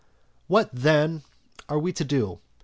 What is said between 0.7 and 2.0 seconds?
then, are we